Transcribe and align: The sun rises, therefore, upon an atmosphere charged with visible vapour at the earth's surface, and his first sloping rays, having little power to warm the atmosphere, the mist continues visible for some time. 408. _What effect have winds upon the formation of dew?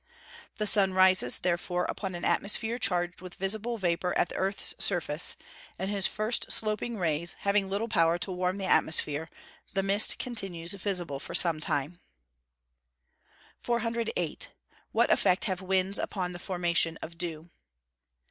The 0.57 0.65
sun 0.65 0.95
rises, 0.95 1.37
therefore, 1.37 1.85
upon 1.85 2.15
an 2.15 2.25
atmosphere 2.25 2.79
charged 2.79 3.21
with 3.21 3.35
visible 3.35 3.77
vapour 3.77 4.17
at 4.17 4.29
the 4.29 4.35
earth's 4.35 4.73
surface, 4.83 5.35
and 5.77 5.91
his 5.91 6.07
first 6.07 6.51
sloping 6.51 6.97
rays, 6.97 7.35
having 7.41 7.69
little 7.69 7.87
power 7.87 8.17
to 8.17 8.31
warm 8.31 8.57
the 8.57 8.65
atmosphere, 8.65 9.29
the 9.75 9.83
mist 9.83 10.17
continues 10.17 10.73
visible 10.73 11.19
for 11.19 11.35
some 11.35 11.59
time. 11.59 11.99
408. 13.61 14.49
_What 14.91 15.11
effect 15.11 15.45
have 15.45 15.61
winds 15.61 15.99
upon 15.99 16.33
the 16.33 16.39
formation 16.39 16.97
of 17.03 17.19
dew? 17.19 17.51